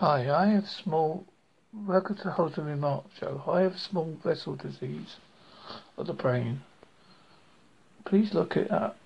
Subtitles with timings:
[0.00, 1.26] Hi, I have small.
[1.74, 3.42] Welcome to Holden Remark Show.
[3.46, 5.16] I have small vessel disease
[5.98, 6.62] of the brain.
[8.06, 8.96] Please look it up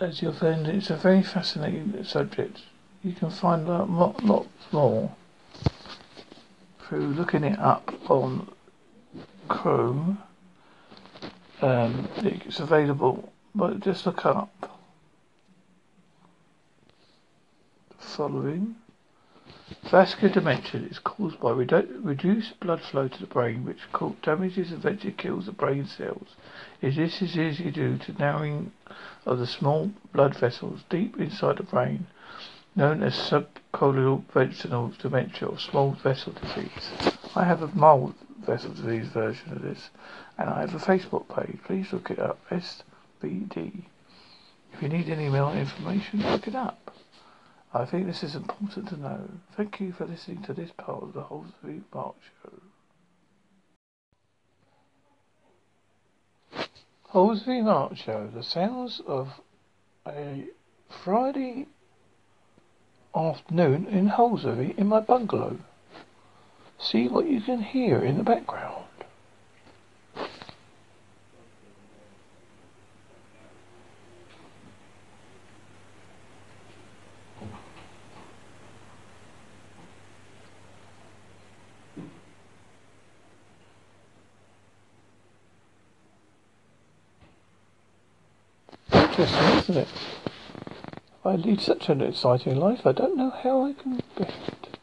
[0.00, 2.62] as you'll find it's a very fascinating subject.
[3.04, 5.14] You can find out lot, lots more
[6.80, 8.50] through looking it up on
[9.46, 10.18] Chrome.
[11.60, 14.80] Um, it's available, but just look up
[18.00, 18.81] following.
[19.90, 23.80] Vascular dementia is caused by redu- reduced blood flow to the brain, which
[24.22, 26.36] damages and eventually kills the brain cells.
[26.80, 28.70] Is this is easily due to narrowing
[29.26, 32.06] of the small blood vessels deep inside the brain,
[32.76, 36.92] known as subcortical ventral dementia or small vessel disease.
[37.34, 39.90] I have a mild vessel disease version of this,
[40.38, 41.58] and I have a Facebook page.
[41.64, 42.38] Please look it up.
[42.50, 43.82] SVD.
[44.72, 46.94] If you need any more information, look it up.
[47.74, 49.30] I think this is important to know.
[49.56, 52.52] Thank you for listening to this part of the Holsby Mark Show.
[57.12, 59.40] Holsby Mark Show, the sounds of
[60.06, 60.48] a
[61.02, 61.66] Friday
[63.14, 65.58] afternoon in Holsby in my bungalow.
[66.78, 68.84] See what you can hear in the background.
[89.12, 89.88] Interesting, isn't it?
[91.22, 94.78] I lead such an exciting life, I don't know how I can bear it.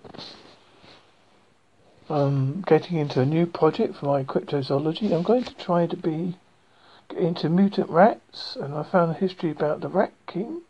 [2.07, 5.11] I'm getting into a new project for my cryptozoology.
[5.11, 6.35] I'm going to try to be
[7.17, 10.61] into mutant rats, and I found a history about the rat king,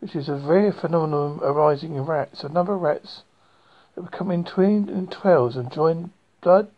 [0.00, 2.44] which is a rare phenomenon arising in rats.
[2.44, 3.24] A number of rats
[3.94, 6.70] that become entwined in twelves and join blood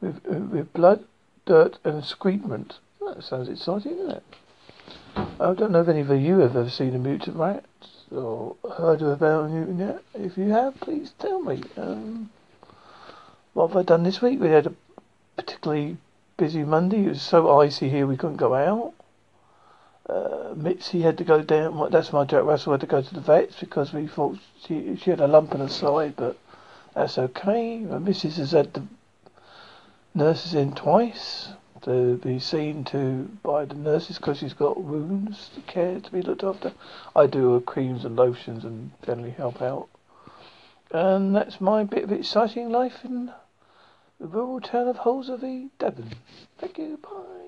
[0.00, 1.04] with, uh, with blood,
[1.44, 2.80] dirt, and excrement.
[3.16, 4.22] That sounds exciting, doesn't it?
[5.40, 7.64] I don't know if any of you have ever seen a mutant rat
[8.10, 10.02] or heard about a mutant yet.
[10.12, 11.62] If you have, please tell me.
[11.78, 12.28] Um,
[13.54, 14.38] what have I done this week?
[14.38, 14.74] We had a
[15.34, 15.96] particularly
[16.36, 17.06] busy Monday.
[17.06, 18.92] It was so icy here we couldn't go out.
[20.06, 21.90] Uh, Mitzi had to go down.
[21.90, 25.08] That's my Jack Russell had to go to the vets because we thought she she
[25.08, 26.36] had a lump on her side, but
[26.92, 27.78] that's okay.
[27.78, 28.82] My missus has had the
[30.14, 31.48] nurses in twice
[31.86, 36.20] to be seen to by the nurses because she's got wounds to care to be
[36.20, 36.72] looked after.
[37.14, 39.88] I do her creams and lotions and generally help out.
[40.90, 43.32] And that's my bit of exciting life in
[44.18, 46.12] the rural town of Holsworthy, Devon.
[46.58, 46.98] Thank you.
[47.02, 47.46] Bye.